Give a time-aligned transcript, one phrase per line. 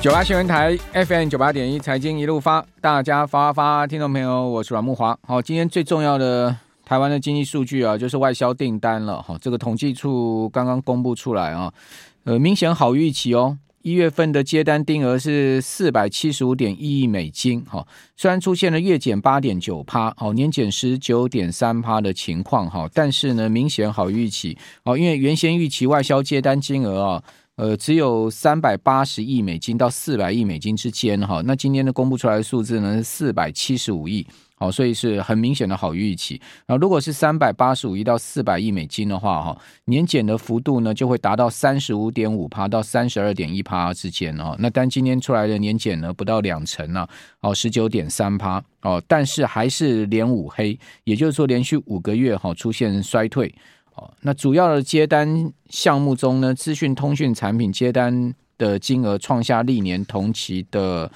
[0.00, 5.14] 九八新闻台 FM 九八点一财经一路发，大家发发，听众朋友，我是阮木华。
[5.26, 9.20] 好，今天最重要的台湾的经济数据啊，就是外销订单了。
[9.20, 11.70] 哈，这个统计处刚刚公布出来啊，
[12.24, 13.58] 呃，明显好于预期哦。
[13.82, 17.62] 一月份的接单金额是四百七十五点一亿美金。
[17.66, 17.86] 哈，
[18.16, 24.56] 虽然出现了月减八点九趴，哦，年减十九点三趴的情况哈，但是呢，明显好预期。
[24.84, 27.22] 哦，因为原先预期外销接单金额啊。
[27.60, 36.40] 呃，只有三百八十亿美金到四百亿美金之间哈，那今天的公布出来的数字呢是四百七十五亿，好，所以是很明显的好预期。
[36.64, 44.56] 然后如果是三百八十五亿到四百亿美金的话哈，年减的幅度呢就会达到三十五点五趴到三十二点一趴之间哦。
[44.58, 47.06] 那但今天出来的年减呢不到两成呢，
[47.40, 53.54] 哦，十九点三趴哦，但是还是连五黑，也就是说连续五个月哈出现衰退。
[54.20, 61.10] 那主要的接单项目中呢，资讯通讯产品接单的金额创下历年同期的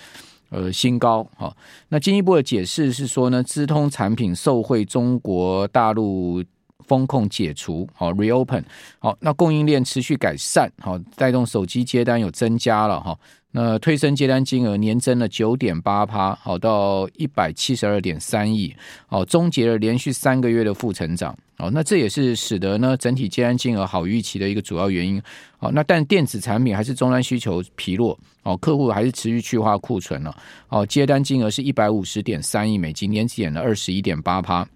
[0.51, 1.27] 呃新高。
[1.37, 1.57] 好，
[1.89, 6.43] 那进一步的解释是说呢，资通产品受惠中国大陆
[6.87, 8.63] 风控解除，好 reopen，
[8.99, 13.17] 好，那供应链持续改善，好，带动手机接单有增加了哈。
[13.57, 18.75] 那推升接单金额年增了九点八趴，好到一百七十二点三亿，
[19.07, 25.23] 好，终结了连续三个月的负成长，哦，那这也是使得呢整体接单金额好预期的一个主要原因，
[25.57, 30.37] 好，那但电子产品还是终端需求疲弱，哦，客户还是持续去化库存了，
[30.69, 34.67] 哦，接单金额是一百五十点三亿美金，年减了二十一点八趴，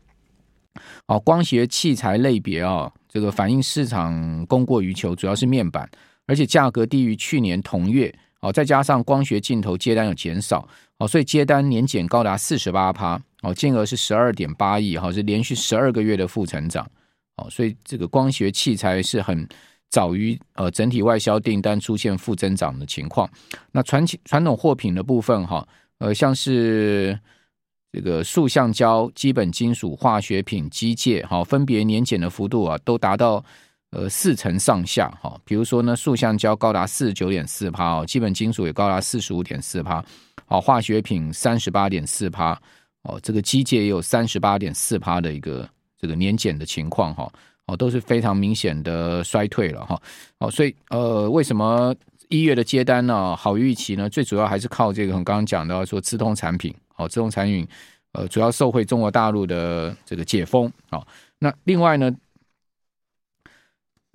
[1.06, 5.90] 哦，光学器材类别啊，这个反映市场供过于求，主要是面板，
[6.26, 8.14] 而且价格低于去年同月。
[8.40, 16.88] 哦，再加上光学镜头接单有减少，哦，所以接单年减高达四十八趴，哦，金额是十二点八亿，哈，是连续十二个月的负成长，
[17.36, 19.44] 哦，所以这个光学器材是很
[19.90, 23.28] 早于呃整体外销订单出现负增长的情况。
[23.72, 25.66] 那传传统货品的部分，哈，
[25.98, 27.18] 呃，像是
[27.90, 33.44] 这个塑橡胶、基本金属、化学品、机械，哈，分别年减的幅度啊，都达到。
[33.90, 40.04] 呃，四成上下哈，比如说呢，塑橡胶高达四十九点四趴哦，基本金属也高达四十五点四趴，
[40.44, 42.52] 好，化学品三十八点四趴，
[43.04, 45.66] 哦，这个机械也有三十八点四趴的一个
[45.98, 47.32] 这个年减的情况哈，
[47.64, 49.98] 哦，都是非常明显的衰退了哈，
[50.40, 51.94] 哦，所以呃，为什么
[52.28, 54.06] 一月的接单呢好预期呢？
[54.10, 57.66] 最主要还是靠这个我们刚刚讲到说自通产品，哦，自通产品
[58.12, 61.06] 呃，主要受惠中国大陆的这个解封，好，
[61.38, 62.14] 那另外呢？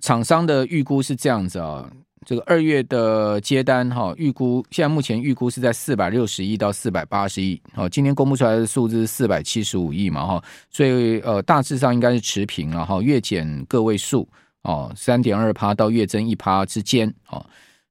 [0.04, 1.90] 厂商的预估是这样子啊，
[2.26, 14.28] 这个二月的接单哈，预估现在目前预估是在四百六十亿到四百八十亿，哦，今天公布出来的数字是四百七十五亿嘛哈，所以呃大致上应该是持平了哈，月减个位数
[14.64, 17.42] 哦，三点二趴到月增一趴之间哦，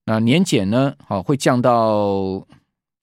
[0.06, 2.46] 那年减呢，好会降到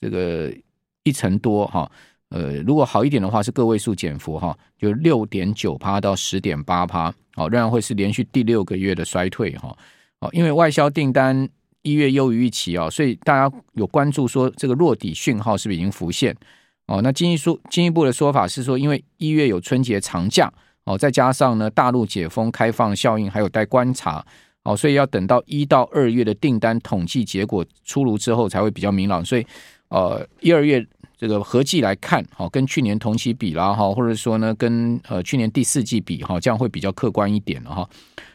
[0.00, 0.54] 这个
[1.02, 1.90] 一成多哈。
[2.30, 9.76] 呃，如果好一点的话，是个位数减幅哈，就六点九趴到十点八趴，好，仍然会是连续第六个月的衰退哈。
[10.20, 11.48] 哦，因为外销订单
[11.82, 16.32] 一月优于预期啊，所以大家有关注说这个落底讯号是不是已经浮现？
[16.86, 20.52] 哦，那经一说进一步的说法是说，因为一月有春节长假
[20.84, 24.24] 哦，再加上呢大陆解封开放效应还有待观察
[24.62, 29.24] 哦，所以要等到一到二月的订单统计结果出炉之后才会比较明朗。
[29.24, 29.44] 所以
[29.88, 30.86] 呃一二月。
[31.20, 37.86] 这个合计来看，哈，跟去年同期比啦，哈，或者说呢，跟呃去年第四季比，哈，这样会比较客观一点了，哈。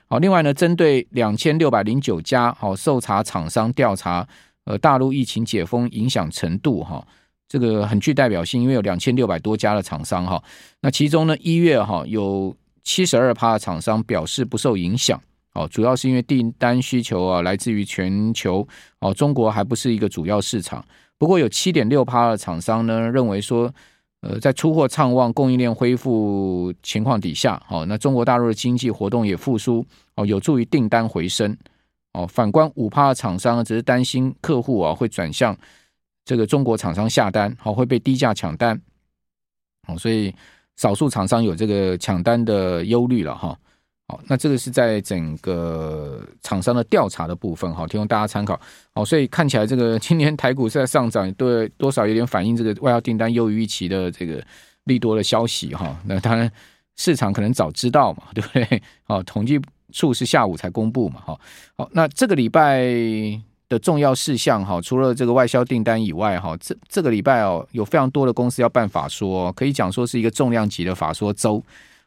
[0.06, 4.28] 好，另外呢，针对两千六百零九家好受查厂商调查，
[4.66, 7.04] 呃，大陆疫情解封影响程度，哈，
[7.48, 10.44] 这个很具代表性，因为有两千六百多家的厂商，哈，
[10.82, 15.20] 那其中呢，一月哈有七十二趴的厂商表示不受影响，
[15.56, 18.68] 哦，主要是因为订单需求啊来自于全球，
[19.00, 20.86] 哦，中国还不是一个主要市场。
[21.18, 23.74] 不过有七点六趴的厂商呢认为说，
[24.22, 31.56] 呃，在出货畅旺、供应链恢复情况底下，哦，那中国大陆的经济活动也复苏，哦，有助于订单回升，
[32.14, 35.56] 哦，反观五趴的厂商只是担心客户啊会转向
[36.26, 38.82] 这个中国厂商下单，好会被低价抢单，
[39.88, 40.34] 哦，所以
[40.76, 43.58] 少数厂商有这个抢单的忧虑了哈。
[44.08, 48.60] 好，那这个是在整个厂商的调查的部分，好，提供大家参考。
[48.94, 54.40] 好，所以看起来这个 今年台股是在上涨，对多少有点反映这个外销订单优于预期的这个
[54.84, 55.98] 利多的消息哈。
[56.06, 56.52] 那当然
[56.96, 58.82] 市场可能早知道嘛， 对不对？
[59.06, 59.60] 好，统计
[59.92, 61.40] 处是下午才公布嘛，哈。
[61.76, 62.84] 好，那这个礼拜
[63.68, 71.64] 的重要事项哈，除了这个外销订单以外哈，这这个礼拜哦，有非常多的公司要办法说，可以讲说是一个重量级的法说周。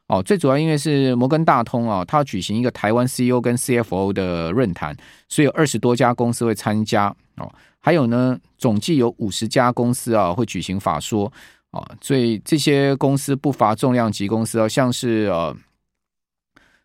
[0.09, 4.97] 哦，最主要因为是摩根大通啊，它要举行一个台湾 CEO 跟 CFO 的论坛，
[5.29, 11.33] 所以有二十多家公司会参加哦，还有呢，总计有五十家公司啊会举行法说
[11.71, 15.57] 啊，所以这些公司不乏重量级公司啊，像是呃。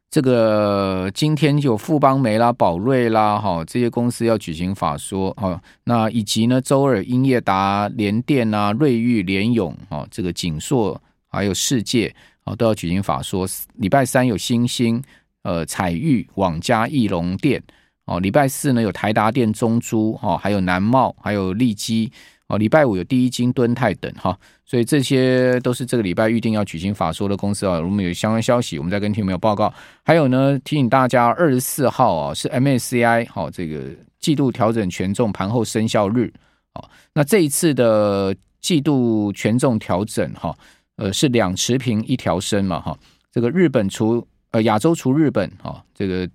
[0.10, 13.48] 这个今天有富邦梅啦、宝瑞啦，哈，这些公司要举行法说，哈，那以及呢，周二英业达、联电啊、瑞昱、联永，哈，这个景硕还有世界，哦，都要举行法说。
[13.76, 15.02] 礼拜三有新兴、
[15.44, 17.62] 呃，彩玉、网家、义隆店，
[18.06, 22.12] 哦，礼拜四呢有台达店、中珠，哈，还有南茂，还有利基。
[22.48, 27.80] 哦，礼拜五有第一金、敦泰等哈，所以这些都是这个礼拜预定要举行法说的公司啊。
[27.80, 29.74] 我们有相关消息，我们再跟听众朋友报告。
[30.04, 33.86] 还有呢，提醒大家，二十四号啊是 MSCI 好这个
[34.20, 36.32] 季度调整权重盘后生效日
[36.74, 36.90] 哦。
[37.14, 40.54] 那这一次的季度权重调整哈，
[40.98, 42.98] 呃是两持平一调升嘛哈。
[43.32, 46.30] 这个日本除呃亚洲除日本哈这个。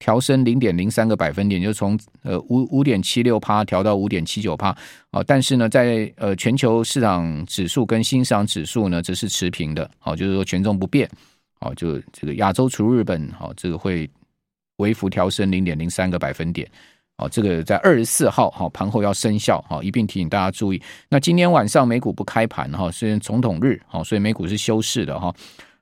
[0.00, 4.68] 调升零点零三个百分点，就从呃五五点七六趴调到五点七九趴
[5.10, 5.20] 啊。
[5.26, 9.90] 但是呢，在呃全球市场指数跟新市场指数呢，则是持平的。
[9.98, 11.10] 好，就是说权重不变。
[11.58, 14.08] 好，就这个亚洲除日本，好，这个会
[14.76, 16.70] 微幅调升零点零三个百分点。
[17.20, 19.62] 好，这个在二十四号好盘后要生效。
[19.68, 20.80] 好，一并提醒大家注意。
[21.08, 25.34] 那今天晚上美股不开盘哈，是总统日，好，所以美股是休市的哈。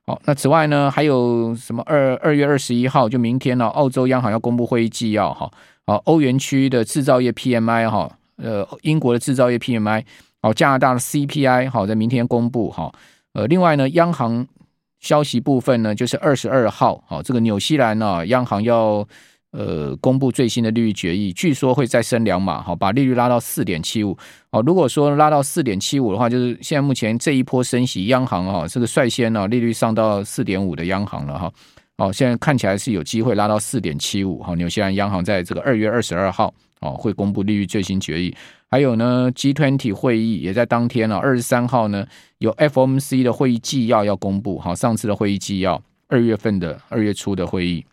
[0.07, 3.67] 好，那此外呢，还有什么二二月二十一号就明天呢？
[3.67, 5.47] 澳洲央行要公布会议纪要哈。
[5.85, 10.03] 好，欧元区的制造业 PMI 哈，呃，英国的制造业 PMI，
[10.41, 12.91] 好，加拿大的 CPI 好，在明天公布哈。
[13.33, 14.47] 呃，另外呢，央行
[14.99, 19.07] 消息部分呢，就是二十二号，好，这个纽西兰呢，央行要。
[19.51, 24.15] 呃，公布最新的利率决议，据说会再升两码，好，把利率拉到四点七五。
[24.51, 31.51] 好，如果说拉到四点七五的话，就是现在目前这一波升息，央行啊，这个率先呢，利率上到四点五的央行了哈。
[31.97, 34.43] 好，现在看起来是有机会拉到四点七五。
[34.43, 38.35] 好，纽西兰央行在这个二月二十二号哦，会公布利率最新决议。
[38.69, 42.05] 还有呢，G20 会议也在当天了，二十三号呢，
[42.39, 44.59] 有 FOMC 的会议纪要要公布。
[44.59, 47.83] 好，上次的会议纪要，二月份的二月初的会议。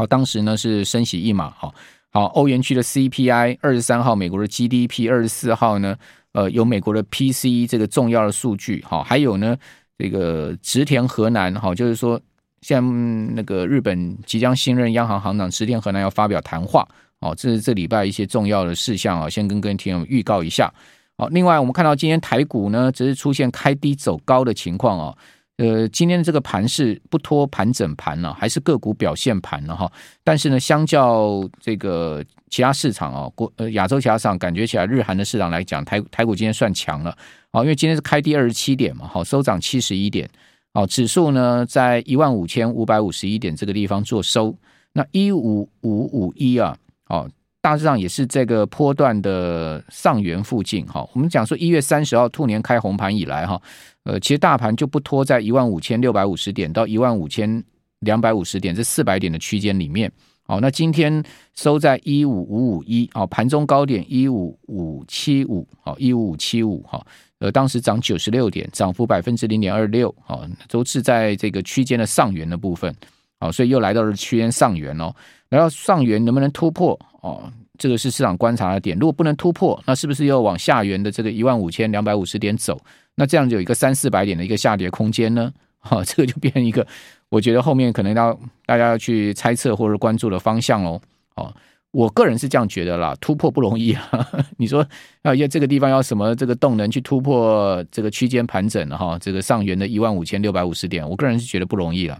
[0.00, 1.74] 好，当时呢是升息一码，好，
[2.08, 5.94] 好，欧元区的 CPI 二十三号，美国的 GDP 二十四号呢，
[6.32, 9.54] 呃，有美国的 PCE 这个重要的数据，好，还有呢
[9.98, 12.18] 这个植田河南，好，就是说
[12.62, 16.88] 像那个日本即将新任央行行长植田河南要发表谈话，
[17.18, 20.72] 哦，这是这礼拜一些重要的事项啊，先跟各位听众预告一下，
[21.18, 25.14] 好，另外我们看到今天台股呢只是出现开低走高的情况啊。
[25.60, 29.92] 呃，今天这个盘是不拖盘整盘了，还是个股表现盘了哈？
[30.24, 37.14] 但是呢，相较这个其他市场啊，国呃亚洲其他市场，感觉起来日韩的市场来讲，台台股今天算强了
[37.50, 40.26] 啊，因为今天是开低二十七点嘛，好，收涨七十一点，
[40.72, 44.56] 好，指数呢在一万五千五百五十一点这个地方做收，
[44.94, 46.74] 那一五五五一啊，
[47.08, 47.30] 哦。
[47.62, 53.60] 大致上也是这个波段的上缘附近哈，我们讲说一月三十号兔年开红盘以来哈，
[54.04, 57.62] 呃，其实大盘就不拖在一万五千六百五十点到一万五千
[58.00, 60.10] 两百五十点这四百点的区间里面。
[60.42, 61.22] 好，那今天
[61.54, 67.00] 收在一五五五一，好，盘中高点一五五七五，好，一五五七五，哈，
[67.38, 72.92] 呃，当时涨九十六点，涨幅百分之零点二六，好，都是在这个区间的上缘的部分，
[73.38, 75.14] 好，所以又来到了区间上缘哦。
[75.50, 77.52] 来到上缘能不能突破哦？
[77.78, 78.98] 这个是市场观察的点。
[78.98, 82.78] 如果不能突破，那是不是又往下缘的这个一万五千两百五十点走？
[83.20, 85.52] 那这样就有一个三四百点的一个下跌空间呢？
[85.78, 86.86] 哈、哦，这个就变成一个，
[87.28, 88.32] 我觉得后面可能要
[88.64, 91.00] 大家要去猜测或者关注的方向喽。
[91.36, 91.54] 哦，
[91.90, 94.28] 我个人是这样觉得啦，突破不容易啊。
[94.56, 94.86] 你说
[95.22, 99.18] 要要这个地方要什么这个动能去突破这个区间盘整哈？
[99.18, 102.18] 这个上缘的一万五千六百五十点，我个人是觉得不容易了。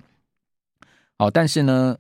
[1.18, 1.96] 好、哦，但是呢。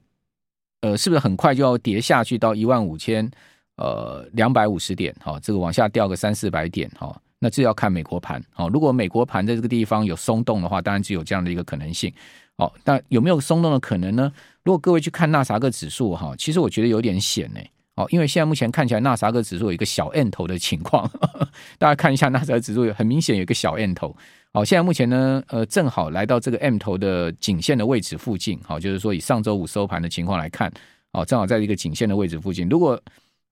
[0.82, 3.30] 呃，是不是很快就要跌下去到一万五千
[3.76, 5.14] 呃两百五十点？
[5.22, 8.40] 哈，这个往下掉个三四百点，哈，那这要看美国盘。
[8.52, 12.12] 好，如果美国盘在这个地方有松动的话，当然只有这样的一个可能性。
[12.56, 14.30] 好，那有没有松动的可能呢？
[14.62, 17.60] 如果各位去看纳斯达克指数，哈，其实我觉得有点险呢。
[17.96, 21.10] 好，因为现在目前看起来纳斯达克指数有一个小 M 头的情况，
[21.78, 24.14] 大家看一下纳斯达克指数有很明显有一个小 M 头。
[24.52, 30.70] 好，现在目前呢，呃，正好来到这个 M 头的颈线的位置附近，好，就是说以上周五收盘的情况来看，
[31.12, 32.68] 好，正好在一个颈线的位置附近。
[32.68, 33.00] 如果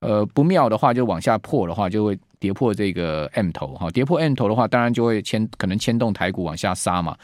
[0.01, 7.17] 呃不妙的话，就往下破的话，就会跌破这个 M 头，哈，跌破 M 头的话，当然就会牵可能牵动台股往下杀嘛。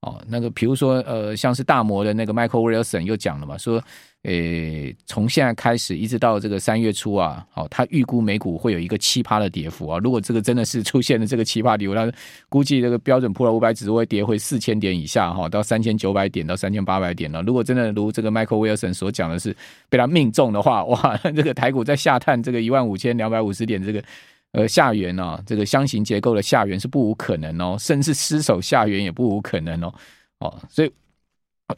[0.00, 3.82] 哦，那个比如说呃，像是大摩的那个 Michael Wilson 又讲了嘛，说。
[4.24, 9.98] 诶，从现在开始一直到这个三月初啊，好，他预估美股会有一个奇葩的跌幅啊。
[10.02, 12.10] 如果这个真的是出现了这个七趴跌幅，那
[12.48, 17.40] 估计这个标准普尔五百指数会跌回四千点以下哈，到三千九百点到三千八百点了。
[17.42, 19.56] 如果真的如这个 Michael Wilson 所讲的是
[19.88, 24.02] 被他命中的话，哇，这个台股在下探这个一万五千两百五十点这个
[24.52, 29.94] 呃下缘呢，这个箱型结构的下缘是不无可能哦，甚至失守下缘也不无可能哦，
[30.40, 30.92] 哦，所以。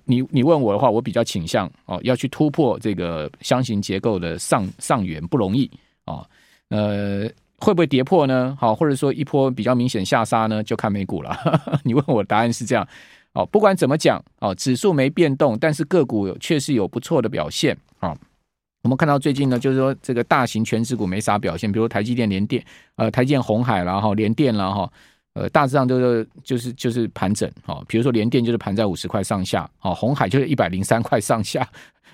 [0.05, 5.69] 你你问我的话，我比较倾向哦，要去突破这个箱型结构的上上缘不容易
[6.05, 6.25] 啊，
[6.69, 8.57] 呃，会不会跌破呢？
[8.61, 10.63] 好，或者说一波比较明显下杀呢？
[10.63, 11.37] 就看美股了。
[11.83, 12.87] 你问我答案是这样
[13.33, 18.17] 哦，不管怎么讲哦，指数没变动，但是个股确实有不错的表现啊。
[18.83, 22.65] 我们看到最近呢，就是说这个大型全值股没啥表现，比如台积电、联电，
[22.97, 24.91] 呃，台积电、鸿海啦哈，联电啦哈。
[25.33, 31.65] 呃，大致上都是就是就是盘整哈，比如说联电就是盘在五十块上下，哦，红海就是一百零三块上下，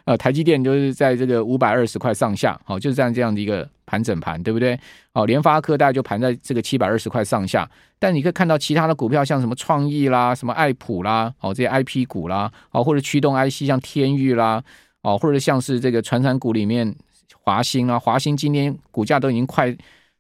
[0.04, 4.78] 呃，台积电就是在这个五百二十块上下，好，就是这样这样的一个盘整盘，对不对？
[5.14, 7.66] 哦，联发科大概就盘在这个七百二十块上下，
[7.98, 14.62] 但你可以看到其他的股票，像什么创意啦、什么爱普啦，哦，这些 IP 股啦，哦，或者驱动 IC 像天域啦，
[15.06, 16.92] 哦，或者像是这个传产股里面
[17.40, 19.74] 华兴啊，华兴今天股价都已经快。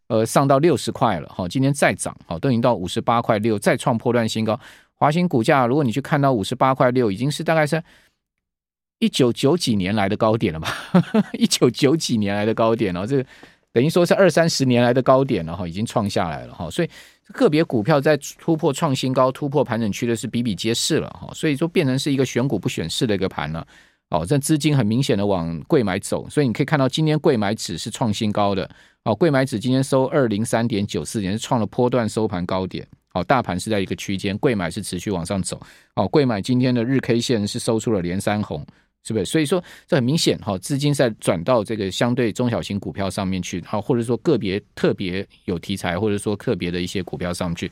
[0.08, 4.56] 呃，上到六十块了哈，今天再涨，好，都已经到五十八块六，再创波段新高。
[4.94, 7.82] 华兴股价，如果你去看到五十八块六，已经是大概是
[9.00, 10.68] 一九九几年来的高点了吧？
[11.34, 13.20] 一九九几年来的高点了，这
[13.72, 16.70] 等于说是二三十年来的高点了哈，已经创下来了哈。
[16.70, 16.90] 所以
[17.32, 21.34] 个别股票在突破创新高、突破盘整区的是比比皆是了哈。
[21.34, 23.66] 所以说变成是一个选股不选市的一个盘了。
[24.10, 28.68] 哦，这资金很明显的往柜买走，所以你可以看到今天柜买指是创新高的。
[29.02, 32.86] 哦，柜买指今天收二零三点九四点，是创了波段收盘高点。
[33.08, 35.60] 好，大盘是在一个区间，柜买是持续往上走。
[35.94, 38.64] 好，柜买今天的日 K 线是收出了连三红，
[39.04, 39.24] 是不是？
[39.24, 47.70] 所以说这很明显，哈，资金在转到这个相对中小型股票上面去，好，或者说个别特别有题材，或者说特别的一些股票上去。